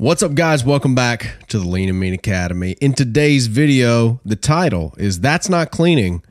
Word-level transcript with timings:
What's 0.00 0.22
up, 0.22 0.34
guys? 0.34 0.64
Welcome 0.64 0.94
back 0.94 1.44
to 1.48 1.58
the 1.58 1.66
Lean 1.66 1.88
and 1.88 1.98
Mean 1.98 2.14
Academy. 2.14 2.76
In 2.80 2.92
today's 2.92 3.48
video, 3.48 4.20
the 4.24 4.36
title 4.36 4.94
is 4.96 5.18
That's 5.18 5.48
Not 5.48 5.72
Cleaning, 5.72 6.22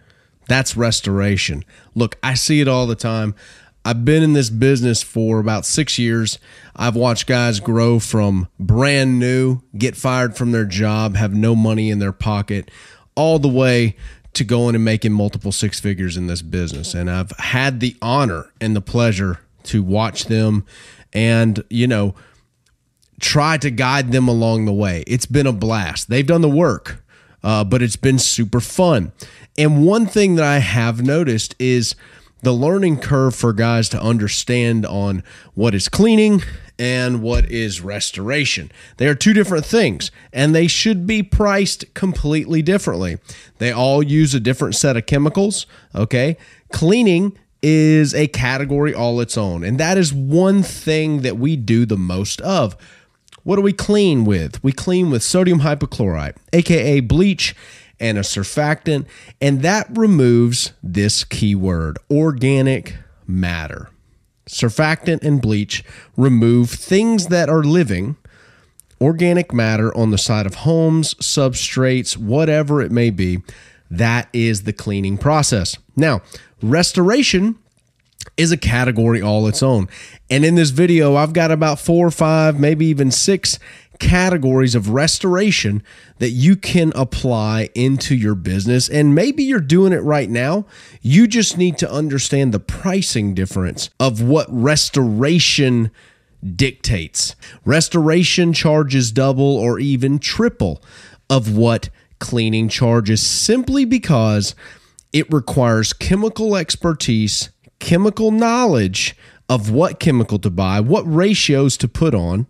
That's 0.47 0.77
Restoration. 0.77 1.65
Look, 1.93 2.17
I 2.23 2.35
see 2.35 2.61
it 2.61 2.69
all 2.69 2.87
the 2.87 2.95
time. 2.95 3.35
I've 3.83 4.05
been 4.05 4.23
in 4.23 4.31
this 4.31 4.49
business 4.49 5.03
for 5.03 5.39
about 5.39 5.65
six 5.65 5.99
years. 5.99 6.39
I've 6.77 6.95
watched 6.95 7.27
guys 7.27 7.59
grow 7.59 7.99
from 7.99 8.47
brand 8.57 9.19
new, 9.19 9.59
get 9.77 9.97
fired 9.97 10.37
from 10.37 10.53
their 10.53 10.63
job, 10.63 11.17
have 11.17 11.33
no 11.33 11.53
money 11.53 11.89
in 11.89 11.99
their 11.99 12.13
pocket, 12.13 12.71
all 13.15 13.37
the 13.37 13.49
way 13.49 13.97
to 14.35 14.45
going 14.45 14.75
and 14.75 14.85
making 14.85 15.11
multiple 15.11 15.51
six 15.51 15.77
figures 15.77 16.15
in 16.15 16.27
this 16.27 16.41
business. 16.41 16.93
And 16.93 17.11
I've 17.11 17.31
had 17.31 17.81
the 17.81 17.97
honor 18.01 18.49
and 18.61 18.77
the 18.77 18.81
pleasure 18.81 19.41
to 19.63 19.83
watch 19.83 20.27
them 20.27 20.65
and, 21.11 21.65
you 21.69 21.87
know, 21.87 22.15
try 23.19 23.57
to 23.57 23.69
guide 23.69 24.11
them 24.11 24.27
along 24.27 24.65
the 24.65 24.73
way. 24.73 25.03
It's 25.07 25.25
been 25.25 25.47
a 25.47 25.53
blast. 25.53 26.09
They've 26.09 26.25
done 26.25 26.41
the 26.41 26.49
work, 26.49 27.03
uh, 27.43 27.63
but 27.63 27.81
it's 27.81 27.95
been 27.95 28.19
super 28.19 28.59
fun. 28.59 29.11
And 29.57 29.85
one 29.85 30.05
thing 30.05 30.35
that 30.35 30.45
I 30.45 30.59
have 30.59 31.03
noticed 31.03 31.55
is 31.57 31.95
the 32.43 32.53
learning 32.53 32.99
curve 32.99 33.35
for 33.35 33.53
guys 33.53 33.89
to 33.89 34.01
understand 34.01 34.85
on 34.85 35.23
what 35.55 35.73
is 35.73 35.89
cleaning 35.89 36.43
and 36.77 37.21
what 37.23 37.49
is 37.49 37.81
restoration. 37.81 38.71
They 38.97 39.07
are 39.07 39.15
two 39.15 39.33
different 39.33 39.65
things 39.65 40.11
and 40.31 40.53
they 40.53 40.67
should 40.67 41.07
be 41.07 41.23
priced 41.23 41.91
completely 41.95 42.61
differently. 42.61 43.17
They 43.57 43.71
all 43.71 44.03
use 44.03 44.35
a 44.35 44.39
different 44.39 44.75
set 44.75 44.95
of 44.95 45.07
chemicals, 45.07 45.65
okay? 45.95 46.37
Cleaning 46.71 47.37
is 47.63 48.13
a 48.13 48.27
category 48.27 48.93
all 48.93 49.19
its 49.19 49.35
own, 49.35 49.63
and 49.63 49.79
that 49.79 49.97
is 49.97 50.13
one 50.13 50.61
thing 50.61 51.21
that 51.21 51.37
we 51.37 51.55
do 51.55 51.87
the 51.87 51.97
most 51.97 52.39
of 52.41 52.77
what 53.47 53.55
do 53.55 53.61
we 53.61 53.71
clean 53.71 54.25
with? 54.25 54.61
We 54.61 54.73
clean 54.73 55.09
with 55.09 55.23
sodium 55.23 55.61
hypochlorite, 55.61 56.35
aka 56.51 56.99
bleach, 56.99 57.55
and 57.97 58.17
a 58.17 58.21
surfactant, 58.21 59.05
and 59.39 59.61
that 59.61 59.87
removes 59.89 60.73
this 60.83 61.23
keyword 61.23 61.97
organic 62.11 62.97
matter. 63.25 63.89
Surfactant 64.49 65.23
and 65.23 65.41
bleach 65.41 65.85
remove 66.17 66.71
things 66.71 67.27
that 67.27 67.47
are 67.47 67.63
living, 67.63 68.17
organic 68.99 69.53
matter 69.53 69.95
on 69.95 70.11
the 70.11 70.17
side 70.17 70.45
of 70.45 70.55
homes, 70.55 71.13
substrates, 71.13 72.17
whatever 72.17 72.81
it 72.81 72.91
may 72.91 73.09
be. 73.09 73.43
That 73.89 74.27
is 74.33 74.63
the 74.63 74.73
cleaning 74.73 75.17
process. 75.17 75.77
Now, 75.95 76.21
restoration 76.61 77.57
is 78.35 78.51
a 78.51 78.57
category 78.57 79.21
all 79.21 79.47
its 79.47 79.63
own. 79.63 79.87
And 80.29 80.43
in 80.43 80.55
this 80.55 80.71
video, 80.71 81.15
I've 81.15 81.33
got 81.33 81.51
about 81.51 81.79
four 81.79 82.07
or 82.07 82.11
five, 82.11 82.59
maybe 82.59 82.85
even 82.87 83.11
six 83.11 83.59
categories 83.99 84.75
of 84.75 84.89
restoration 84.89 85.81
that 86.19 86.29
you 86.29 86.55
can 86.55 86.91
apply 86.95 87.69
into 87.73 88.15
your 88.15 88.35
business. 88.35 88.89
And 88.89 89.15
maybe 89.15 89.43
you're 89.43 89.59
doing 89.59 89.93
it 89.93 90.03
right 90.03 90.29
now. 90.29 90.65
You 91.01 91.27
just 91.27 91.57
need 91.57 91.77
to 91.79 91.91
understand 91.91 92.53
the 92.53 92.59
pricing 92.59 93.33
difference 93.33 93.89
of 93.99 94.21
what 94.21 94.47
restoration 94.49 95.91
dictates. 96.55 97.35
Restoration 97.65 98.53
charges 98.53 99.11
double 99.11 99.57
or 99.57 99.79
even 99.79 100.19
triple 100.19 100.81
of 101.29 101.55
what 101.55 101.89
cleaning 102.19 102.69
charges 102.69 103.25
simply 103.25 103.85
because 103.85 104.55
it 105.13 105.31
requires 105.31 105.93
chemical 105.93 106.55
expertise 106.55 107.49
chemical 107.79 108.31
knowledge 108.31 109.15
of 109.49 109.71
what 109.71 109.99
chemical 109.99 110.39
to 110.39 110.49
buy, 110.49 110.79
what 110.79 111.03
ratios 111.03 111.77
to 111.77 111.87
put 111.87 112.13
on, 112.13 112.47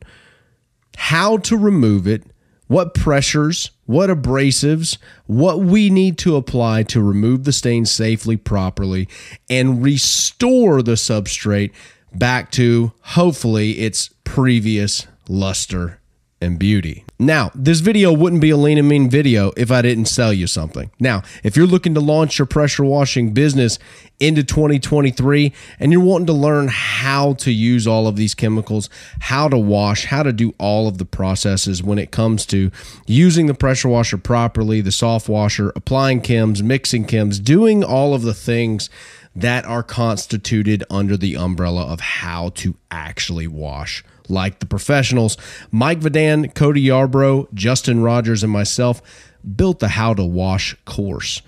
how 0.97 1.37
to 1.37 1.57
remove 1.57 2.07
it, 2.07 2.23
what 2.67 2.93
pressures, 2.93 3.71
what 3.85 4.09
abrasives, 4.09 4.97
what 5.25 5.59
we 5.59 5.89
need 5.89 6.17
to 6.17 6.35
apply 6.35 6.83
to 6.83 7.01
remove 7.01 7.43
the 7.43 7.53
stain 7.53 7.85
safely, 7.85 8.35
properly, 8.35 9.07
and 9.49 9.83
restore 9.83 10.81
the 10.81 10.93
substrate 10.93 11.71
back 12.13 12.51
to 12.51 12.91
hopefully 13.01 13.79
its 13.79 14.09
previous 14.23 15.07
luster 15.29 15.99
and 16.41 16.59
beauty. 16.59 17.05
Now, 17.19 17.49
this 17.55 17.79
video 17.79 18.13
wouldn't 18.13 18.43
be 18.43 18.51
a 18.51 18.57
lean 18.57 18.77
and 18.77 18.87
mean 18.87 19.09
video 19.09 19.51
if 19.57 19.71
I 19.71 19.81
didn't 19.81 20.05
sell 20.05 20.31
you 20.31 20.45
something. 20.45 20.91
Now, 20.99 21.23
if 21.43 21.57
you're 21.57 21.65
looking 21.65 21.95
to 21.95 21.99
launch 21.99 22.37
your 22.37 22.45
pressure 22.45 22.83
washing 22.85 23.33
business 23.33 23.79
into 24.19 24.43
2023 24.43 25.51
and 25.79 25.91
you're 25.91 26.01
wanting 26.01 26.27
to 26.27 26.33
learn 26.33 26.67
how 26.67 27.33
to 27.33 27.51
use 27.51 27.87
all 27.87 28.07
of 28.07 28.17
these 28.17 28.35
chemicals, 28.35 28.87
how 29.19 29.47
to 29.47 29.57
wash, 29.57 30.05
how 30.05 30.21
to 30.21 30.31
do 30.31 30.53
all 30.59 30.87
of 30.87 30.99
the 30.99 31.05
processes 31.05 31.81
when 31.81 31.97
it 31.97 32.11
comes 32.11 32.45
to 32.47 32.69
using 33.07 33.47
the 33.47 33.55
pressure 33.55 33.89
washer 33.89 34.19
properly, 34.19 34.79
the 34.79 34.91
soft 34.91 35.27
washer, 35.27 35.71
applying 35.75 36.21
chems, 36.21 36.61
mixing 36.61 37.05
chems, 37.05 37.43
doing 37.43 37.83
all 37.83 38.13
of 38.13 38.21
the 38.21 38.33
things 38.35 38.91
that 39.35 39.65
are 39.65 39.83
constituted 39.83 40.83
under 40.89 41.17
the 41.17 41.35
umbrella 41.35 41.83
of 41.83 41.99
how 41.99 42.49
to 42.49 42.75
actually 42.91 43.47
wash 43.47 44.03
like 44.29 44.59
the 44.59 44.65
professionals. 44.65 45.37
Mike 45.71 45.99
Vidan, 45.99 46.53
Cody 46.53 46.83
Yarbrough, 46.85 47.53
Justin 47.53 48.01
Rogers, 48.01 48.43
and 48.43 48.51
myself 48.51 49.01
built 49.55 49.79
the 49.79 49.89
How 49.89 50.13
to 50.13 50.23
Wash 50.23 50.75
course. 50.85 51.41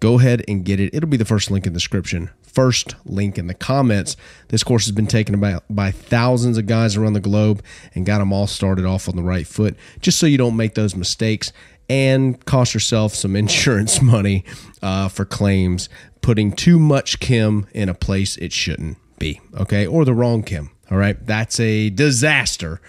Go 0.00 0.18
ahead 0.18 0.44
and 0.46 0.64
get 0.64 0.80
it. 0.80 0.94
It'll 0.94 1.08
be 1.08 1.16
the 1.16 1.24
first 1.24 1.50
link 1.50 1.66
in 1.66 1.72
the 1.72 1.78
description, 1.78 2.30
first 2.42 2.94
link 3.04 3.38
in 3.38 3.46
the 3.46 3.54
comments. 3.54 4.16
This 4.48 4.62
course 4.62 4.84
has 4.86 4.92
been 4.94 5.06
taken 5.06 5.40
by, 5.40 5.60
by 5.70 5.90
thousands 5.90 6.58
of 6.58 6.66
guys 6.66 6.96
around 6.96 7.14
the 7.14 7.20
globe 7.20 7.62
and 7.94 8.04
got 8.04 8.18
them 8.18 8.32
all 8.32 8.46
started 8.46 8.84
off 8.84 9.08
on 9.08 9.16
the 9.16 9.22
right 9.22 9.46
foot, 9.46 9.76
just 10.00 10.18
so 10.18 10.26
you 10.26 10.38
don't 10.38 10.56
make 10.56 10.74
those 10.74 10.94
mistakes 10.94 11.52
and 11.88 12.44
cost 12.44 12.74
yourself 12.74 13.14
some 13.14 13.36
insurance 13.36 14.02
money 14.02 14.44
uh, 14.82 15.08
for 15.08 15.24
claims 15.24 15.88
putting 16.26 16.50
too 16.50 16.76
much 16.78 17.20
chem 17.20 17.68
in 17.72 17.88
a 17.88 17.94
place 17.94 18.36
it 18.38 18.52
shouldn't 18.52 18.98
be, 19.16 19.40
okay, 19.56 19.86
or 19.86 20.04
the 20.04 20.12
wrong 20.12 20.42
chem. 20.42 20.70
All 20.90 20.98
right. 20.98 21.24
That's 21.24 21.58
a 21.60 21.90
disaster 21.90 22.80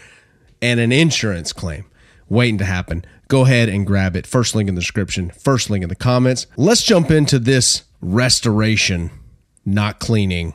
and 0.62 0.80
an 0.80 0.92
insurance 0.92 1.54
claim 1.54 1.86
waiting 2.30 2.58
to 2.60 2.66
happen. 2.66 3.06
Go 3.28 3.42
ahead 3.42 3.70
and 3.70 3.86
grab 3.86 4.16
it. 4.16 4.26
First 4.26 4.56
link 4.56 4.70
in 4.70 4.76
the 4.76 4.82
description, 4.82 5.32
first 5.32 5.70
link 5.70 5.84
in 5.84 5.90
the 5.90 5.96
comments. 5.96 6.48
Let's 6.56 6.84
jump 6.84 7.12
into 7.12 7.40
this 7.40 7.84
restoration, 8.02 9.12
not 9.66 10.00
cleaning 10.00 10.54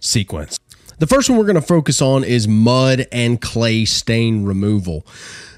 sequence. 0.00 0.58
The 0.98 1.06
first 1.06 1.28
one 1.28 1.38
we're 1.38 1.44
going 1.44 1.56
to 1.56 1.62
focus 1.62 2.02
on 2.02 2.24
is 2.24 2.48
mud 2.48 3.06
and 3.12 3.40
clay 3.40 3.84
stain 3.84 4.44
removal. 4.44 5.06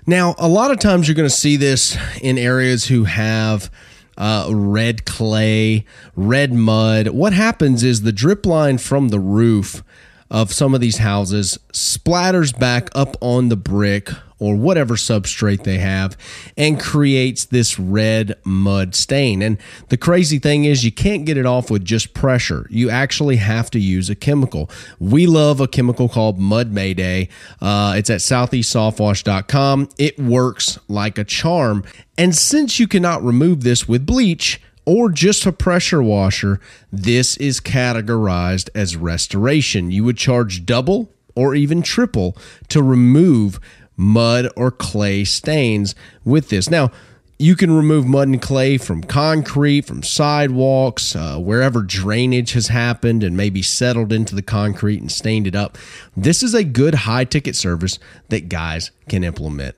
Now, 0.06 0.34
a 0.38 0.48
lot 0.48 0.70
of 0.70 0.78
times 0.80 1.08
you're 1.08 1.14
going 1.14 1.28
to 1.28 1.34
see 1.34 1.56
this 1.56 1.96
in 2.20 2.36
areas 2.36 2.86
who 2.86 3.04
have 3.04 3.70
uh, 4.18 4.48
red 4.52 5.04
clay, 5.04 5.84
red 6.14 6.52
mud. 6.52 7.08
What 7.08 7.32
happens 7.32 7.82
is 7.82 8.02
the 8.02 8.12
drip 8.12 8.44
line 8.44 8.78
from 8.78 9.08
the 9.08 9.20
roof 9.20 9.82
of 10.30 10.52
some 10.52 10.74
of 10.74 10.80
these 10.80 10.98
houses 10.98 11.58
splatters 11.72 12.56
back 12.58 12.88
up 12.94 13.16
on 13.20 13.48
the 13.48 13.56
brick 13.56 14.10
or 14.40 14.56
whatever 14.56 14.94
substrate 14.94 15.62
they 15.64 15.78
have 15.78 16.16
and 16.56 16.80
creates 16.80 17.44
this 17.44 17.78
red 17.78 18.34
mud 18.42 18.94
stain. 18.94 19.42
And 19.42 19.58
the 19.90 19.96
crazy 19.96 20.38
thing 20.38 20.64
is, 20.64 20.84
you 20.84 20.90
can't 20.90 21.26
get 21.26 21.36
it 21.36 21.46
off 21.46 21.70
with 21.70 21.84
just 21.84 22.14
pressure. 22.14 22.66
You 22.70 22.90
actually 22.90 23.36
have 23.36 23.70
to 23.72 23.78
use 23.78 24.08
a 24.10 24.14
chemical. 24.14 24.70
We 24.98 25.26
love 25.26 25.60
a 25.60 25.68
chemical 25.68 26.08
called 26.08 26.38
Mud 26.38 26.72
Mayday. 26.72 27.28
Uh, 27.60 27.94
it's 27.96 28.10
at 28.10 28.20
southeastsoftwash.com. 28.20 29.90
It 29.98 30.18
works 30.18 30.78
like 30.88 31.18
a 31.18 31.24
charm. 31.24 31.84
And 32.16 32.34
since 32.34 32.80
you 32.80 32.88
cannot 32.88 33.22
remove 33.22 33.62
this 33.62 33.86
with 33.86 34.06
bleach, 34.06 34.60
or 34.90 35.08
just 35.08 35.46
a 35.46 35.52
pressure 35.52 36.02
washer, 36.02 36.58
this 36.90 37.36
is 37.36 37.60
categorized 37.60 38.68
as 38.74 38.96
restoration. 38.96 39.92
You 39.92 40.02
would 40.02 40.16
charge 40.16 40.66
double 40.66 41.12
or 41.36 41.54
even 41.54 41.80
triple 41.80 42.36
to 42.70 42.82
remove 42.82 43.60
mud 43.96 44.48
or 44.56 44.72
clay 44.72 45.22
stains 45.22 45.94
with 46.24 46.48
this. 46.48 46.68
Now, 46.68 46.90
you 47.38 47.54
can 47.54 47.70
remove 47.70 48.04
mud 48.04 48.26
and 48.26 48.42
clay 48.42 48.78
from 48.78 49.04
concrete, 49.04 49.82
from 49.82 50.02
sidewalks, 50.02 51.14
uh, 51.14 51.38
wherever 51.38 51.82
drainage 51.82 52.54
has 52.54 52.66
happened 52.66 53.22
and 53.22 53.36
maybe 53.36 53.62
settled 53.62 54.12
into 54.12 54.34
the 54.34 54.42
concrete 54.42 55.00
and 55.00 55.12
stained 55.12 55.46
it 55.46 55.54
up. 55.54 55.78
This 56.16 56.42
is 56.42 56.52
a 56.52 56.64
good 56.64 56.96
high 56.96 57.26
ticket 57.26 57.54
service 57.54 58.00
that 58.28 58.48
guys 58.48 58.90
can 59.08 59.22
implement. 59.22 59.76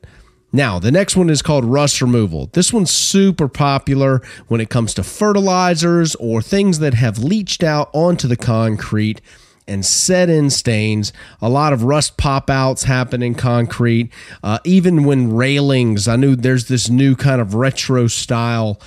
Now, 0.53 0.79
the 0.79 0.93
next 0.93 1.17
one 1.17 1.31
is 1.31 1.41
called 1.41 1.65
rust 1.65 2.03
removal. 2.03 2.51
This 2.53 2.73
one's 2.73 2.91
super 2.91 3.49
popular 3.49 4.21
when 4.49 4.61
it 4.61 4.69
comes 4.69 4.93
to 4.95 5.03
fertilizers 5.03 6.15
or 6.17 6.43
things 6.43 6.79
that 6.81 6.93
have 6.93 7.19
leached 7.19 7.63
out 7.63 7.89
onto 7.95 8.29
the 8.29 8.37
concrete 8.37 9.23
and 9.67 9.87
set 9.87 10.29
in 10.29 10.51
stains. 10.51 11.13
A 11.41 11.49
lot 11.49 11.73
of 11.73 11.85
rust 11.85 12.19
pop 12.19 12.51
outs 12.51 12.83
happen 12.83 13.23
in 13.23 13.35
concrete. 13.35 14.13
Uh, 14.43 14.59
even 14.65 15.05
when 15.05 15.35
railings, 15.35 16.07
I 16.07 16.17
knew 16.17 16.37
there's 16.37 16.69
this 16.69 16.91
new 16.91 17.17
kind 17.17 17.41
of 17.41 17.55
retro 17.55 18.07
style 18.07 18.79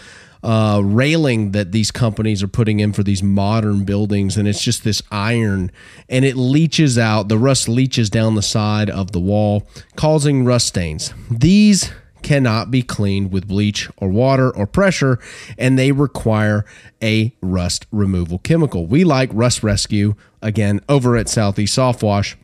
uh, 0.45 0.80
railing 0.83 1.51
that 1.53 1.71
these 1.71 1.89
companies 1.89 2.44
are 2.44 2.47
putting 2.47 2.80
in 2.80 2.94
for 2.94 3.01
these 3.01 3.24
modern 3.24 3.83
buildings, 3.83 4.38
and 4.38 4.47
it's 4.47 4.62
just 4.62 4.83
this 4.83 5.01
iron, 5.09 5.71
and 6.07 6.24
it 6.24 6.36
leaches 6.38 7.00
out. 7.00 7.30
The 7.30 7.38
rust 7.39 7.68
leaches 7.68 8.12
down 8.12 8.36
the 8.36 8.44
side 8.44 8.88
of 8.88 9.12
the 9.12 9.19
wall, 9.19 9.68
causing 9.95 10.45
rust 10.45 10.68
stains. 10.68 11.15
These 11.31 11.92
cannot 12.21 12.69
be 12.69 12.83
cleaned 12.83 13.31
with 13.31 13.47
bleach 13.47 13.89
or 13.97 14.09
water 14.09 14.56
or 14.56 14.68
pressure, 14.68 15.18
and 15.57 15.80
they 15.80 15.92
require 15.92 16.63
a 17.01 17.36
rust 17.41 17.88
removal 17.91 18.38
chemical. 18.38 18.86
We 18.86 19.03
like 19.03 19.31
Rust 19.33 19.63
Rescue, 19.63 20.13
again, 20.44 20.80
over 20.88 21.18
at 21.18 21.27
Southeast 21.27 21.74
Soft 21.74 22.03
Wash. 22.03 22.38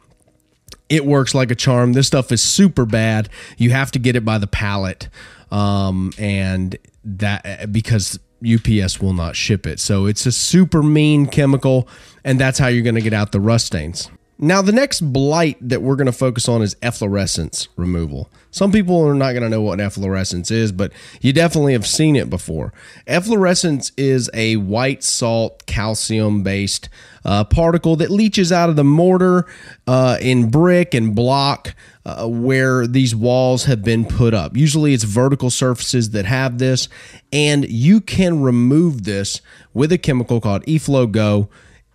It 0.89 1.05
works 1.05 1.35
like 1.35 1.51
a 1.51 1.55
charm. 1.55 1.93
This 1.93 2.07
stuff 2.07 2.31
is 2.31 2.41
super 2.41 2.85
bad. 2.85 3.29
You 3.57 3.69
have 3.69 3.91
to 3.91 3.99
get 3.99 4.15
it 4.15 4.25
by 4.25 4.39
the 4.39 4.47
pallet, 4.47 5.07
um, 5.51 6.11
and 6.17 6.77
that 7.03 7.71
because 7.71 8.19
UPS 8.43 8.99
will 8.99 9.13
not 9.13 9.35
ship 9.35 9.67
it. 9.67 9.79
So 9.79 10.05
it's 10.05 10.25
a 10.25 10.31
super 10.31 10.81
mean 10.81 11.27
chemical, 11.27 11.87
and 12.23 12.39
that's 12.39 12.57
how 12.57 12.67
you're 12.67 12.83
going 12.83 12.95
to 12.95 13.01
get 13.01 13.13
out 13.13 13.31
the 13.31 13.39
rust 13.39 13.67
stains. 13.67 14.09
Now, 14.43 14.63
the 14.63 14.71
next 14.71 15.01
blight 15.01 15.57
that 15.61 15.83
we're 15.83 15.95
going 15.95 16.07
to 16.07 16.11
focus 16.11 16.49
on 16.49 16.63
is 16.63 16.75
efflorescence 16.81 17.67
removal. 17.75 18.27
Some 18.49 18.71
people 18.71 18.99
are 19.07 19.13
not 19.13 19.33
going 19.33 19.43
to 19.43 19.49
know 19.49 19.61
what 19.61 19.79
efflorescence 19.79 20.49
is, 20.49 20.71
but 20.71 20.91
you 21.21 21.31
definitely 21.31 21.73
have 21.73 21.85
seen 21.85 22.15
it 22.15 22.27
before. 22.27 22.73
Efflorescence 23.05 23.91
is 23.97 24.31
a 24.33 24.55
white 24.55 25.03
salt 25.03 25.67
calcium 25.67 26.41
based 26.41 26.89
uh, 27.23 27.43
particle 27.43 27.95
that 27.97 28.09
leaches 28.09 28.51
out 28.51 28.67
of 28.67 28.75
the 28.75 28.83
mortar 28.83 29.45
uh, 29.85 30.17
in 30.19 30.49
brick 30.49 30.95
and 30.95 31.15
block 31.15 31.75
uh, 32.03 32.27
where 32.27 32.87
these 32.87 33.15
walls 33.15 33.65
have 33.65 33.83
been 33.83 34.05
put 34.05 34.33
up. 34.33 34.57
Usually 34.57 34.95
it's 34.95 35.03
vertical 35.03 35.51
surfaces 35.51 36.09
that 36.09 36.25
have 36.25 36.57
this, 36.57 36.89
and 37.31 37.69
you 37.69 38.01
can 38.01 38.41
remove 38.41 39.03
this 39.03 39.39
with 39.75 39.91
a 39.91 39.99
chemical 39.99 40.41
called 40.41 40.65
eFlow 40.65 41.09
Go 41.09 41.47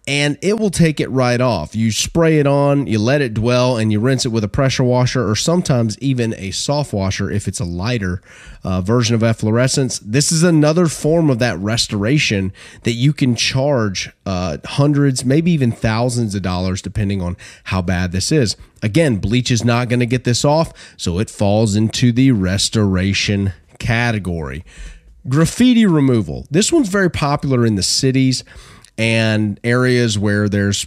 and 0.09 0.39
it 0.41 0.61
will 0.61 0.71
take 0.71 1.01
it 1.01 1.09
right 1.11 1.41
off. 1.41 1.75
You 1.75 1.91
spray 1.91 2.39
it 2.39 2.47
on, 2.47 2.87
you 2.87 2.99
let 3.01 3.21
it 3.21 3.35
dwell, 3.35 3.77
and 3.77 3.91
you 3.91 3.99
rinse 3.99 4.25
it 4.25 4.29
with 4.29 4.45
a 4.45 4.49
pressure 4.49 4.85
washer 4.85 5.29
or 5.29 5.35
sometimes 5.35 5.99
even 5.99 6.33
a 6.39 6.53
soft 6.53 6.93
washer 6.93 7.29
if 7.29 7.49
it's 7.49 7.59
a 7.59 7.65
lighter 7.65 8.23
uh, 8.63 8.81
version 8.81 9.17
of 9.17 9.25
efflorescence. 9.25 9.99
This 9.99 10.31
is 10.31 10.45
another 10.45 10.87
form 10.87 11.29
of 11.29 11.41
that 11.41 11.59
restoration 11.59 12.53
that 12.85 12.93
you 12.93 13.13
can 13.13 13.35
charge 13.35 14.11
uh, 14.25 14.59
hundreds, 14.65 15.25
maybe 15.25 15.51
even 15.51 15.73
thousands 15.73 16.37
of 16.37 16.43
dollars, 16.43 16.81
depending 16.81 17.21
on 17.21 17.37
how 17.65 17.83
bad 17.83 18.13
this 18.13 18.31
is. 18.31 18.57
Again, 18.83 19.17
bleach 19.17 19.51
is 19.51 19.65
not 19.65 19.89
going 19.89 20.01
to 20.01 20.07
get 20.07 20.23
this 20.23 20.45
off, 20.45 20.73
so 20.97 21.19
it 21.19 21.31
falls 21.31 21.75
into 21.75 22.13
the 22.13 22.31
restoration 22.31 23.55
category. 23.81 24.65
Graffiti 25.29 25.85
removal. 25.85 26.47
This 26.53 26.71
one's 26.71 26.89
very 26.89 27.11
popular 27.11 27.67
in 27.67 27.75
the 27.75 27.83
cities 27.83 28.45
and 28.99 29.61
areas 29.65 30.19
where 30.19 30.49
there's 30.49 30.87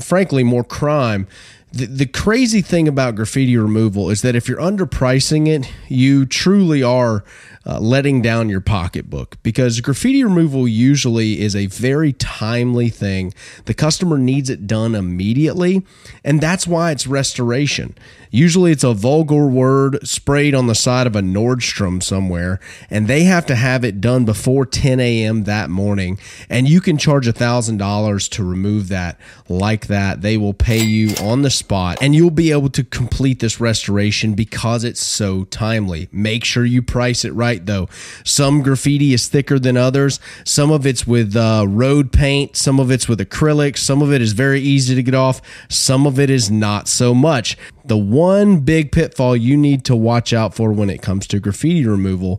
frankly 0.00 0.44
more 0.44 0.64
crime. 0.64 1.26
The, 1.70 1.86
the 1.86 2.06
crazy 2.06 2.62
thing 2.62 2.88
about 2.88 3.14
graffiti 3.14 3.56
removal 3.56 4.08
is 4.08 4.22
that 4.22 4.34
if 4.34 4.48
you're 4.48 4.58
underpricing 4.58 5.48
it, 5.48 5.70
you 5.88 6.24
truly 6.24 6.82
are 6.82 7.24
uh, 7.68 7.78
letting 7.78 8.22
down 8.22 8.48
your 8.48 8.62
pocketbook 8.62 9.36
because 9.42 9.82
graffiti 9.82 10.24
removal 10.24 10.66
usually 10.66 11.40
is 11.40 11.54
a 11.54 11.66
very 11.66 12.14
timely 12.14 12.88
thing. 12.88 13.34
The 13.66 13.74
customer 13.74 14.16
needs 14.16 14.48
it 14.48 14.66
done 14.66 14.94
immediately, 14.94 15.84
and 16.24 16.40
that's 16.40 16.66
why 16.66 16.92
it's 16.92 17.06
restoration. 17.06 17.94
Usually 18.30 18.72
it's 18.72 18.84
a 18.84 18.94
vulgar 18.94 19.46
word 19.46 20.06
sprayed 20.06 20.54
on 20.54 20.66
the 20.66 20.74
side 20.74 21.06
of 21.06 21.16
a 21.16 21.20
Nordstrom 21.20 22.02
somewhere, 22.02 22.60
and 22.88 23.06
they 23.06 23.24
have 23.24 23.44
to 23.46 23.54
have 23.54 23.84
it 23.84 24.00
done 24.00 24.24
before 24.24 24.64
10 24.64 25.00
a.m. 25.00 25.44
that 25.44 25.68
morning. 25.68 26.18
And 26.48 26.68
you 26.68 26.80
can 26.80 26.96
charge 26.96 27.26
$1,000 27.26 28.30
to 28.30 28.44
remove 28.44 28.88
that 28.88 29.18
like 29.48 29.86
that. 29.88 30.22
They 30.22 30.36
will 30.36 30.54
pay 30.54 30.82
you 30.82 31.14
on 31.22 31.42
the 31.42 31.50
spot, 31.58 31.98
and 32.00 32.14
you'll 32.14 32.30
be 32.30 32.50
able 32.52 32.70
to 32.70 32.84
complete 32.84 33.40
this 33.40 33.60
restoration 33.60 34.34
because 34.34 34.84
it's 34.84 35.04
so 35.04 35.44
timely. 35.44 36.08
Make 36.12 36.44
sure 36.44 36.64
you 36.64 36.82
price 36.82 37.24
it 37.24 37.32
right, 37.32 37.64
though. 37.64 37.88
Some 38.24 38.62
graffiti 38.62 39.12
is 39.12 39.28
thicker 39.28 39.58
than 39.58 39.76
others, 39.76 40.20
some 40.44 40.70
of 40.70 40.86
it's 40.86 41.06
with 41.06 41.36
uh, 41.36 41.66
road 41.68 42.12
paint, 42.12 42.56
some 42.56 42.80
of 42.80 42.90
it's 42.90 43.08
with 43.08 43.20
acrylic, 43.20 43.76
some 43.76 44.02
of 44.02 44.12
it 44.12 44.22
is 44.22 44.32
very 44.32 44.60
easy 44.60 44.94
to 44.94 45.02
get 45.02 45.14
off, 45.14 45.42
some 45.68 46.06
of 46.06 46.18
it 46.18 46.30
is 46.30 46.50
not 46.50 46.88
so 46.88 47.14
much. 47.14 47.56
The 47.88 47.96
one 47.96 48.60
big 48.60 48.92
pitfall 48.92 49.34
you 49.34 49.56
need 49.56 49.82
to 49.86 49.96
watch 49.96 50.34
out 50.34 50.52
for 50.52 50.72
when 50.72 50.90
it 50.90 51.00
comes 51.00 51.26
to 51.28 51.40
graffiti 51.40 51.86
removal 51.86 52.38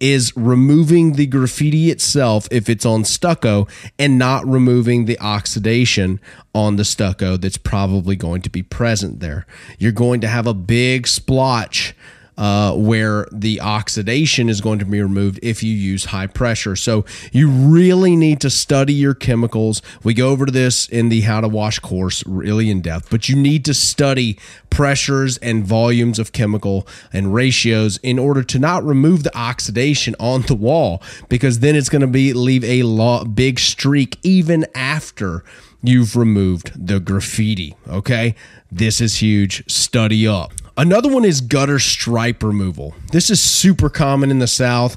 is 0.00 0.36
removing 0.36 1.12
the 1.12 1.26
graffiti 1.26 1.88
itself 1.92 2.48
if 2.50 2.68
it's 2.68 2.84
on 2.84 3.04
stucco 3.04 3.68
and 3.96 4.18
not 4.18 4.44
removing 4.44 5.04
the 5.04 5.16
oxidation 5.20 6.20
on 6.52 6.74
the 6.74 6.84
stucco 6.84 7.36
that's 7.36 7.56
probably 7.56 8.16
going 8.16 8.42
to 8.42 8.50
be 8.50 8.60
present 8.60 9.20
there. 9.20 9.46
You're 9.78 9.92
going 9.92 10.20
to 10.22 10.28
have 10.28 10.48
a 10.48 10.54
big 10.54 11.06
splotch 11.06 11.94
uh, 12.38 12.72
where 12.72 13.26
the 13.32 13.60
oxidation 13.60 14.48
is 14.48 14.60
going 14.60 14.78
to 14.78 14.84
be 14.84 15.02
removed 15.02 15.40
if 15.42 15.62
you 15.62 15.74
use 15.74 16.06
high 16.06 16.28
pressure. 16.28 16.76
So 16.76 17.04
you 17.32 17.50
really 17.50 18.14
need 18.14 18.40
to 18.42 18.48
study 18.48 18.94
your 18.94 19.12
chemicals. 19.12 19.82
We 20.04 20.14
go 20.14 20.30
over 20.30 20.46
to 20.46 20.52
this 20.52 20.88
in 20.88 21.08
the 21.08 21.22
how 21.22 21.40
to 21.40 21.48
wash 21.48 21.80
course 21.80 22.24
really 22.26 22.70
in 22.70 22.80
depth, 22.80 23.10
but 23.10 23.28
you 23.28 23.34
need 23.34 23.64
to 23.64 23.74
study 23.74 24.38
pressures 24.70 25.36
and 25.38 25.66
volumes 25.66 26.20
of 26.20 26.30
chemical 26.30 26.86
and 27.12 27.34
ratios 27.34 27.98
in 28.04 28.20
order 28.20 28.44
to 28.44 28.58
not 28.60 28.84
remove 28.84 29.24
the 29.24 29.36
oxidation 29.36 30.14
on 30.20 30.42
the 30.42 30.54
wall 30.54 31.02
because 31.28 31.58
then 31.58 31.74
it's 31.74 31.88
going 31.88 32.02
to 32.02 32.06
be 32.06 32.32
leave 32.32 32.62
a 32.62 32.84
lo- 32.84 33.24
big 33.24 33.58
streak 33.58 34.16
even 34.22 34.64
after 34.76 35.42
you've 35.82 36.14
removed 36.14 36.70
the 36.86 37.00
graffiti. 37.00 37.74
Okay. 37.88 38.36
This 38.70 39.00
is 39.00 39.16
huge. 39.16 39.68
Study 39.70 40.26
up. 40.28 40.52
Another 40.78 41.08
one 41.08 41.24
is 41.24 41.40
gutter 41.40 41.80
stripe 41.80 42.40
removal. 42.40 42.94
This 43.10 43.30
is 43.30 43.40
super 43.40 43.90
common 43.90 44.30
in 44.30 44.38
the 44.38 44.46
South. 44.46 44.96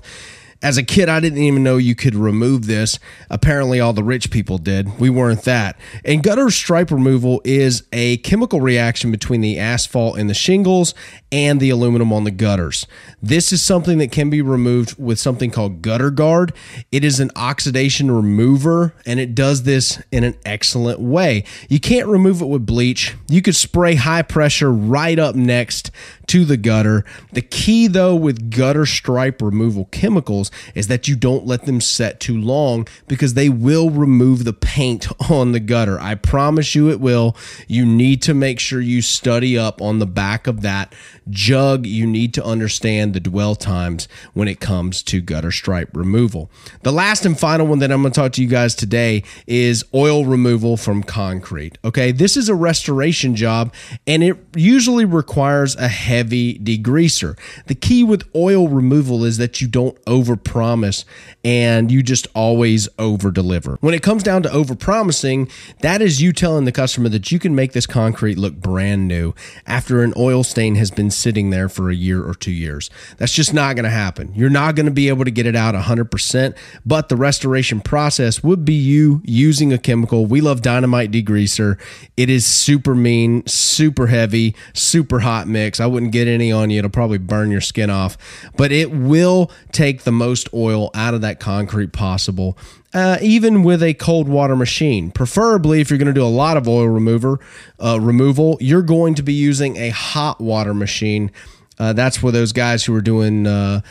As 0.63 0.77
a 0.77 0.83
kid, 0.83 1.09
I 1.09 1.19
didn't 1.19 1.39
even 1.39 1.63
know 1.63 1.77
you 1.77 1.95
could 1.95 2.13
remove 2.13 2.67
this. 2.67 2.99
Apparently, 3.31 3.79
all 3.79 3.93
the 3.93 4.03
rich 4.03 4.29
people 4.29 4.59
did. 4.59 4.99
We 4.99 5.09
weren't 5.09 5.41
that. 5.43 5.79
And 6.05 6.21
gutter 6.21 6.51
stripe 6.51 6.91
removal 6.91 7.41
is 7.43 7.83
a 7.91 8.17
chemical 8.17 8.61
reaction 8.61 9.11
between 9.11 9.41
the 9.41 9.57
asphalt 9.57 10.19
and 10.19 10.29
the 10.29 10.35
shingles 10.35 10.93
and 11.31 11.59
the 11.59 11.71
aluminum 11.71 12.13
on 12.13 12.25
the 12.25 12.31
gutters. 12.31 12.85
This 13.23 13.51
is 13.51 13.63
something 13.63 13.97
that 13.99 14.11
can 14.11 14.29
be 14.29 14.41
removed 14.41 14.99
with 14.99 15.17
something 15.17 15.49
called 15.49 15.81
Gutter 15.81 16.11
Guard. 16.11 16.53
It 16.91 17.03
is 17.03 17.19
an 17.19 17.31
oxidation 17.35 18.11
remover 18.11 18.93
and 19.05 19.19
it 19.19 19.33
does 19.33 19.63
this 19.63 20.01
in 20.11 20.23
an 20.23 20.35
excellent 20.45 20.99
way. 20.99 21.43
You 21.69 21.79
can't 21.79 22.07
remove 22.07 22.41
it 22.41 22.47
with 22.47 22.67
bleach. 22.67 23.15
You 23.29 23.41
could 23.41 23.55
spray 23.55 23.95
high 23.95 24.21
pressure 24.23 24.71
right 24.71 25.17
up 25.17 25.35
next 25.35 25.89
to 26.27 26.45
the 26.45 26.57
gutter. 26.57 27.03
The 27.31 27.41
key, 27.41 27.87
though, 27.87 28.15
with 28.15 28.51
gutter 28.51 28.85
stripe 28.85 29.41
removal 29.41 29.85
chemicals 29.85 30.50
is 30.75 30.87
that 30.87 31.07
you 31.07 31.15
don't 31.15 31.45
let 31.45 31.65
them 31.65 31.81
set 31.81 32.19
too 32.19 32.39
long 32.39 32.87
because 33.07 33.33
they 33.33 33.49
will 33.49 33.89
remove 33.89 34.43
the 34.43 34.53
paint 34.53 35.07
on 35.31 35.51
the 35.51 35.59
gutter. 35.59 35.99
I 35.99 36.15
promise 36.15 36.75
you 36.75 36.89
it 36.89 36.99
will. 36.99 37.35
You 37.67 37.85
need 37.85 38.21
to 38.23 38.33
make 38.33 38.59
sure 38.59 38.81
you 38.81 39.01
study 39.01 39.57
up 39.57 39.81
on 39.81 39.99
the 39.99 40.05
back 40.05 40.47
of 40.47 40.61
that 40.61 40.93
jug. 41.29 41.85
You 41.85 42.05
need 42.05 42.33
to 42.35 42.43
understand 42.43 43.13
the 43.13 43.19
dwell 43.19 43.55
times 43.55 44.07
when 44.33 44.47
it 44.47 44.59
comes 44.59 45.03
to 45.03 45.21
gutter 45.21 45.51
stripe 45.51 45.89
removal. 45.95 46.49
The 46.83 46.91
last 46.91 47.25
and 47.25 47.39
final 47.39 47.67
one 47.67 47.79
that 47.79 47.91
I'm 47.91 48.01
going 48.01 48.13
to 48.13 48.19
talk 48.19 48.33
to 48.33 48.41
you 48.41 48.47
guys 48.47 48.75
today 48.75 49.23
is 49.47 49.83
oil 49.93 50.25
removal 50.25 50.77
from 50.77 51.03
concrete. 51.03 51.77
Okay, 51.83 52.11
this 52.11 52.37
is 52.37 52.49
a 52.49 52.55
restoration 52.55 53.35
job 53.35 53.73
and 54.07 54.23
it 54.23 54.37
usually 54.55 55.05
requires 55.05 55.75
a 55.75 55.87
heavy 55.87 56.57
degreaser. 56.59 57.37
The 57.67 57.75
key 57.75 58.03
with 58.03 58.29
oil 58.35 58.67
removal 58.67 59.23
is 59.23 59.37
that 59.37 59.61
you 59.61 59.67
don't 59.67 59.97
overpromise 60.43 61.05
and 61.43 61.91
you 61.91 62.03
just 62.03 62.27
always 62.35 62.87
over 62.99 63.31
deliver. 63.31 63.77
When 63.81 63.93
it 63.93 64.03
comes 64.03 64.23
down 64.23 64.43
to 64.43 64.51
over 64.51 64.75
promising, 64.75 65.49
that 65.81 66.01
is 66.01 66.21
you 66.21 66.33
telling 66.33 66.65
the 66.65 66.71
customer 66.71 67.09
that 67.09 67.31
you 67.31 67.39
can 67.39 67.55
make 67.55 67.73
this 67.73 67.85
concrete 67.85 68.37
look 68.37 68.55
brand 68.55 69.07
new 69.07 69.33
after 69.65 70.03
an 70.03 70.13
oil 70.17 70.43
stain 70.43 70.75
has 70.75 70.91
been 70.91 71.09
sitting 71.09 71.49
there 71.49 71.69
for 71.69 71.89
a 71.89 71.95
year 71.95 72.23
or 72.23 72.33
two 72.33 72.51
years. 72.51 72.89
That's 73.17 73.33
just 73.33 73.53
not 73.53 73.75
going 73.75 73.85
to 73.85 73.89
happen. 73.89 74.31
You're 74.35 74.49
not 74.49 74.75
going 74.75 74.85
to 74.85 74.91
be 74.91 75.09
able 75.09 75.25
to 75.25 75.31
get 75.31 75.45
it 75.45 75.55
out 75.55 75.73
100%, 75.73 76.55
but 76.85 77.09
the 77.09 77.15
restoration 77.15 77.81
process 77.81 78.43
would 78.43 78.63
be 78.65 78.73
you 78.73 79.21
using 79.23 79.73
a 79.73 79.77
chemical. 79.77 80.25
We 80.25 80.41
love 80.41 80.61
dynamite 80.61 81.11
degreaser. 81.11 81.79
It 82.17 82.29
is 82.29 82.45
super 82.45 82.93
mean, 82.93 83.45
super 83.47 84.07
heavy, 84.07 84.55
super 84.73 85.21
hot 85.21 85.47
mix. 85.47 85.79
I 85.79 85.87
wouldn't 85.87 86.11
get 86.11 86.27
any 86.27 86.51
on 86.51 86.69
you. 86.69 86.79
It'll 86.79 86.91
probably 86.91 87.17
burn 87.17 87.51
your 87.51 87.61
skin 87.61 87.89
off, 87.89 88.17
but 88.55 88.71
it 88.71 88.91
will 88.91 89.51
take 89.71 90.03
the 90.03 90.11
most 90.11 90.30
oil 90.53 90.91
out 90.93 91.13
of 91.13 91.21
that 91.21 91.39
concrete 91.39 91.91
possible 91.91 92.57
uh, 92.93 93.17
even 93.21 93.63
with 93.63 93.81
a 93.81 93.93
cold 93.93 94.27
water 94.27 94.55
machine. 94.55 95.11
Preferably, 95.11 95.81
if 95.81 95.89
you're 95.89 95.99
going 95.99 96.07
to 96.07 96.13
do 96.13 96.23
a 96.23 96.27
lot 96.27 96.57
of 96.57 96.67
oil 96.67 96.87
remover 96.87 97.39
uh, 97.79 97.99
removal, 97.99 98.57
you're 98.59 98.81
going 98.81 99.15
to 99.15 99.23
be 99.23 99.33
using 99.33 99.77
a 99.77 99.89
hot 99.89 100.41
water 100.41 100.73
machine. 100.73 101.31
Uh, 101.79 101.93
that's 101.93 102.17
for 102.17 102.31
those 102.31 102.51
guys 102.51 102.83
who 102.83 102.93
are 102.95 103.01
doing 103.01 103.47
uh, 103.47 103.81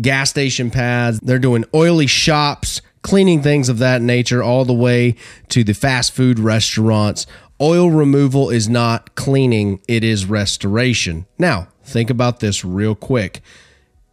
gas 0.00 0.30
station 0.30 0.70
pads, 0.70 1.20
they're 1.20 1.38
doing 1.38 1.64
oily 1.74 2.06
shops, 2.06 2.80
cleaning 3.02 3.42
things 3.42 3.68
of 3.68 3.78
that 3.78 4.00
nature, 4.00 4.42
all 4.42 4.64
the 4.64 4.72
way 4.72 5.16
to 5.48 5.64
the 5.64 5.74
fast 5.74 6.12
food 6.12 6.38
restaurants. 6.38 7.26
Oil 7.60 7.90
removal 7.90 8.50
is 8.50 8.68
not 8.68 9.14
cleaning, 9.14 9.80
it 9.88 10.02
is 10.02 10.26
restoration. 10.26 11.26
Now, 11.38 11.68
think 11.84 12.10
about 12.10 12.40
this 12.40 12.64
real 12.64 12.94
quick. 12.94 13.42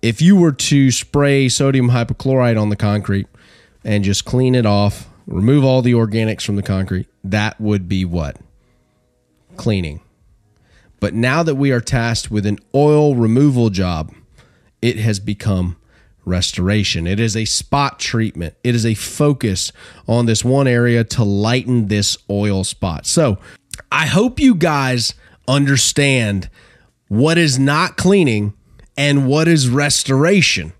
If 0.01 0.21
you 0.21 0.35
were 0.35 0.51
to 0.51 0.91
spray 0.91 1.47
sodium 1.47 1.89
hypochlorite 1.89 2.59
on 2.59 2.69
the 2.69 2.75
concrete 2.75 3.27
and 3.83 4.03
just 4.03 4.25
clean 4.25 4.55
it 4.55 4.65
off, 4.65 5.07
remove 5.27 5.63
all 5.63 5.81
the 5.81 5.93
organics 5.93 6.43
from 6.43 6.55
the 6.55 6.63
concrete, 6.63 7.07
that 7.23 7.61
would 7.61 7.87
be 7.87 8.03
what? 8.03 8.37
Cleaning. 9.57 10.01
But 10.99 11.13
now 11.13 11.43
that 11.43 11.55
we 11.55 11.71
are 11.71 11.81
tasked 11.81 12.31
with 12.31 12.45
an 12.45 12.57
oil 12.73 13.15
removal 13.15 13.69
job, 13.69 14.11
it 14.81 14.97
has 14.97 15.19
become 15.19 15.77
restoration. 16.25 17.07
It 17.07 17.19
is 17.19 17.35
a 17.35 17.45
spot 17.45 17.99
treatment. 17.99 18.55
It 18.63 18.75
is 18.75 18.85
a 18.85 18.93
focus 18.93 19.71
on 20.07 20.25
this 20.25 20.43
one 20.43 20.67
area 20.67 21.03
to 21.03 21.23
lighten 21.23 21.87
this 21.87 22.17
oil 22.29 22.63
spot. 22.63 23.05
So 23.05 23.37
I 23.91 24.07
hope 24.07 24.39
you 24.39 24.55
guys 24.55 25.13
understand 25.47 26.49
what 27.07 27.37
is 27.37 27.59
not 27.59 27.97
cleaning 27.97 28.53
and 29.01 29.25
what 29.25 29.47
is 29.47 29.67
restoration 29.67 30.73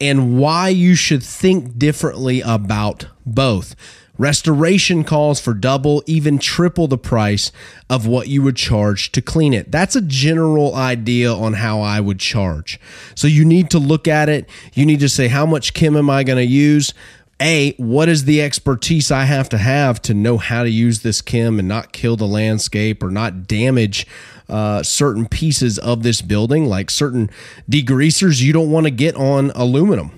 and 0.00 0.36
why 0.36 0.68
you 0.68 0.96
should 0.96 1.22
think 1.22 1.78
differently 1.78 2.40
about 2.40 3.06
both. 3.24 3.76
Restoration 4.18 5.04
calls 5.04 5.40
for 5.40 5.54
double, 5.54 6.02
even 6.04 6.40
triple 6.40 6.88
the 6.88 6.98
price 6.98 7.52
of 7.88 8.08
what 8.08 8.26
you 8.26 8.42
would 8.42 8.56
charge 8.56 9.12
to 9.12 9.22
clean 9.22 9.54
it. 9.54 9.70
That's 9.70 9.94
a 9.94 10.00
general 10.00 10.74
idea 10.74 11.32
on 11.32 11.52
how 11.52 11.80
I 11.80 12.00
would 12.00 12.18
charge. 12.18 12.80
So 13.14 13.28
you 13.28 13.44
need 13.44 13.70
to 13.70 13.78
look 13.78 14.08
at 14.08 14.28
it. 14.28 14.50
You 14.74 14.84
need 14.84 14.98
to 15.00 15.08
say, 15.08 15.28
how 15.28 15.46
much 15.46 15.72
chem 15.72 15.96
am 15.96 16.10
I 16.10 16.24
going 16.24 16.44
to 16.44 16.52
use? 16.52 16.92
A, 17.40 17.72
what 17.74 18.08
is 18.08 18.24
the 18.24 18.42
expertise 18.42 19.12
I 19.12 19.24
have 19.24 19.48
to 19.50 19.58
have 19.58 20.02
to 20.02 20.12
know 20.12 20.38
how 20.38 20.64
to 20.64 20.70
use 20.70 21.00
this 21.00 21.22
chem 21.22 21.60
and 21.60 21.68
not 21.68 21.92
kill 21.92 22.16
the 22.16 22.26
landscape 22.26 23.00
or 23.00 23.10
not 23.10 23.46
damage 23.46 24.08
uh, 24.50 24.82
certain 24.82 25.26
pieces 25.26 25.78
of 25.78 26.02
this 26.02 26.20
building, 26.20 26.66
like 26.66 26.90
certain 26.90 27.30
degreasers 27.70 28.42
you 28.42 28.52
don't 28.52 28.70
want 28.70 28.84
to 28.84 28.90
get 28.90 29.16
on 29.16 29.50
aluminum 29.52 30.12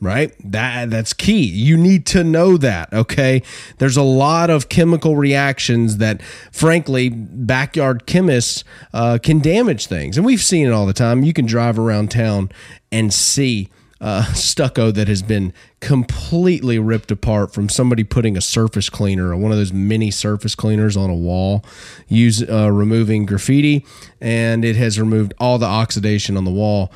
right? 0.00 0.32
That 0.44 0.90
that's 0.90 1.12
key. 1.12 1.44
You 1.44 1.76
need 1.76 2.06
to 2.06 2.22
know 2.24 2.56
that 2.56 2.92
okay? 2.92 3.42
There's 3.78 3.96
a 3.96 4.02
lot 4.02 4.50
of 4.50 4.68
chemical 4.68 5.16
reactions 5.16 5.98
that 5.98 6.22
frankly 6.52 7.08
backyard 7.08 8.06
chemists 8.06 8.64
uh, 8.92 9.18
can 9.22 9.40
damage 9.40 9.86
things. 9.86 10.16
And 10.16 10.24
we've 10.24 10.42
seen 10.42 10.66
it 10.66 10.72
all 10.72 10.86
the 10.86 10.92
time. 10.92 11.24
You 11.24 11.32
can 11.32 11.46
drive 11.46 11.78
around 11.78 12.10
town 12.10 12.50
and 12.92 13.12
see 13.12 13.70
uh, 14.00 14.24
stucco 14.32 14.90
that 14.90 15.08
has 15.08 15.22
been 15.22 15.52
completely 15.80 16.78
ripped 16.78 17.10
apart 17.10 17.52
from 17.52 17.68
somebody 17.68 18.04
putting 18.04 18.36
a 18.36 18.40
surface 18.40 18.88
cleaner 18.88 19.30
or 19.30 19.36
one 19.36 19.52
of 19.52 19.58
those 19.58 19.72
mini 19.72 20.10
surface 20.10 20.54
cleaners 20.54 20.96
on 20.96 21.10
a 21.10 21.14
wall, 21.14 21.64
use 22.06 22.42
uh, 22.48 22.70
removing 22.70 23.26
graffiti, 23.26 23.84
and 24.20 24.64
it 24.64 24.76
has 24.76 24.98
removed 24.98 25.34
all 25.38 25.58
the 25.58 25.66
oxidation 25.66 26.36
on 26.36 26.44
the 26.44 26.50
wall 26.50 26.92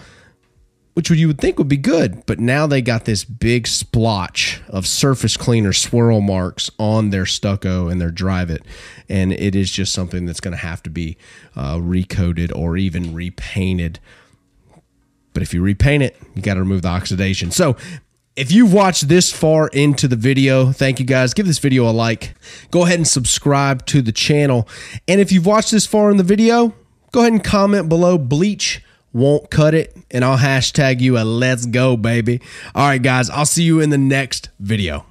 which 0.94 1.10
you 1.10 1.26
would 1.26 1.38
think 1.38 1.58
would 1.58 1.68
be 1.68 1.76
good, 1.76 2.24
but 2.26 2.38
now 2.38 2.66
they 2.66 2.82
got 2.82 3.06
this 3.06 3.24
big 3.24 3.66
splotch 3.66 4.60
of 4.68 4.86
surface 4.86 5.36
cleaner 5.36 5.72
swirl 5.72 6.20
marks 6.20 6.70
on 6.78 7.10
their 7.10 7.24
stucco 7.24 7.88
and 7.88 8.00
their 8.00 8.10
drive 8.10 8.50
it, 8.50 8.62
and 9.08 9.32
it 9.32 9.54
is 9.54 9.70
just 9.70 9.92
something 9.92 10.26
that's 10.26 10.40
going 10.40 10.52
to 10.52 10.58
have 10.58 10.82
to 10.82 10.90
be 10.90 11.16
uh, 11.56 11.78
recoated 11.80 12.52
or 12.52 12.76
even 12.76 13.14
repainted. 13.14 14.00
But 15.32 15.42
if 15.42 15.54
you 15.54 15.62
repaint 15.62 16.02
it, 16.02 16.16
you 16.34 16.42
got 16.42 16.54
to 16.54 16.60
remove 16.60 16.82
the 16.82 16.88
oxidation. 16.88 17.50
So 17.50 17.76
if 18.36 18.50
you've 18.50 18.72
watched 18.72 19.08
this 19.08 19.32
far 19.32 19.68
into 19.68 20.08
the 20.08 20.16
video, 20.16 20.72
thank 20.72 21.00
you 21.00 21.06
guys. 21.06 21.34
Give 21.34 21.46
this 21.46 21.58
video 21.58 21.88
a 21.88 21.92
like. 21.92 22.34
Go 22.70 22.84
ahead 22.84 22.98
and 22.98 23.08
subscribe 23.08 23.86
to 23.86 24.02
the 24.02 24.12
channel. 24.12 24.68
And 25.06 25.20
if 25.20 25.32
you've 25.32 25.46
watched 25.46 25.70
this 25.70 25.86
far 25.86 26.10
in 26.10 26.16
the 26.16 26.24
video, 26.24 26.74
go 27.12 27.20
ahead 27.20 27.32
and 27.32 27.44
comment 27.44 27.88
below 27.88 28.18
bleach 28.18 28.82
won't 29.12 29.50
cut 29.50 29.74
it, 29.74 29.96
and 30.10 30.24
I'll 30.24 30.38
hashtag 30.38 31.00
you 31.00 31.18
a 31.18 31.24
let's 31.24 31.66
go, 31.66 31.96
baby. 31.96 32.40
All 32.74 32.86
right, 32.86 33.02
guys, 33.02 33.28
I'll 33.30 33.46
see 33.46 33.62
you 33.62 33.80
in 33.80 33.90
the 33.90 33.98
next 33.98 34.48
video. 34.58 35.04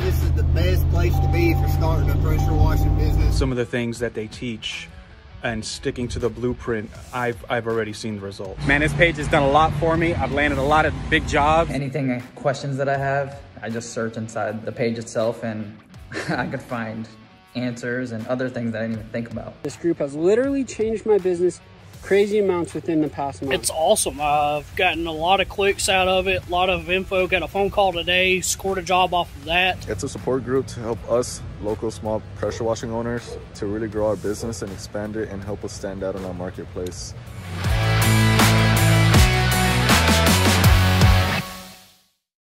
This 0.00 0.22
is 0.22 0.32
the 0.32 0.44
best 0.54 0.88
place 0.90 1.18
to 1.18 1.28
be 1.32 1.50
if 1.50 1.58
you're 1.58 1.68
starting 1.70 2.08
a 2.10 2.16
pressure 2.22 2.54
washing 2.54 2.96
business. 2.96 3.36
Some 3.36 3.50
of 3.50 3.56
the 3.56 3.66
things 3.66 3.98
that 3.98 4.14
they 4.14 4.28
teach 4.28 4.88
and 5.42 5.64
sticking 5.64 6.08
to 6.08 6.18
the 6.18 6.28
blueprint, 6.28 6.90
I've, 7.12 7.44
I've 7.48 7.66
already 7.66 7.92
seen 7.92 8.16
the 8.16 8.22
results. 8.22 8.64
Man, 8.66 8.80
this 8.80 8.92
page 8.94 9.16
has 9.16 9.28
done 9.28 9.42
a 9.42 9.50
lot 9.50 9.72
for 9.74 9.96
me. 9.96 10.14
I've 10.14 10.32
landed 10.32 10.58
a 10.58 10.62
lot 10.62 10.86
of 10.86 10.94
big 11.10 11.26
jobs. 11.28 11.70
Anything, 11.70 12.10
uh, 12.10 12.22
questions 12.34 12.76
that 12.76 12.88
I 12.88 12.96
have, 12.96 13.40
I 13.62 13.70
just 13.70 13.92
search 13.92 14.16
inside 14.16 14.64
the 14.64 14.72
page 14.72 14.98
itself 14.98 15.42
and 15.44 15.76
I 16.28 16.46
could 16.46 16.62
find 16.62 17.08
answers 17.54 18.12
and 18.12 18.26
other 18.26 18.48
things 18.48 18.72
that 18.72 18.82
I 18.82 18.86
didn't 18.86 19.00
even 19.00 19.10
think 19.12 19.30
about. 19.30 19.62
This 19.62 19.76
group 19.76 19.98
has 19.98 20.14
literally 20.14 20.64
changed 20.64 21.06
my 21.06 21.18
business 21.18 21.60
crazy 22.06 22.38
amounts 22.38 22.72
within 22.72 23.00
the 23.00 23.08
past 23.08 23.42
month. 23.42 23.52
It's 23.52 23.68
awesome. 23.70 24.20
I've 24.20 24.74
gotten 24.76 25.08
a 25.08 25.12
lot 25.12 25.40
of 25.40 25.48
clicks 25.48 25.88
out 25.88 26.06
of 26.06 26.28
it, 26.28 26.46
a 26.46 26.50
lot 26.50 26.70
of 26.70 26.88
info. 26.88 27.26
Got 27.26 27.42
a 27.42 27.48
phone 27.48 27.68
call 27.68 27.92
today, 27.92 28.40
scored 28.40 28.78
a 28.78 28.82
job 28.82 29.12
off 29.12 29.34
of 29.36 29.44
that. 29.46 29.88
It's 29.88 30.04
a 30.04 30.08
support 30.08 30.44
group 30.44 30.68
to 30.68 30.80
help 30.80 31.10
us, 31.10 31.42
local 31.62 31.90
small 31.90 32.22
pressure 32.36 32.62
washing 32.62 32.92
owners, 32.92 33.36
to 33.56 33.66
really 33.66 33.88
grow 33.88 34.06
our 34.08 34.16
business 34.16 34.62
and 34.62 34.70
expand 34.72 35.16
it 35.16 35.30
and 35.30 35.42
help 35.42 35.64
us 35.64 35.72
stand 35.72 36.04
out 36.04 36.14
in 36.14 36.24
our 36.24 36.34
marketplace. 36.34 37.12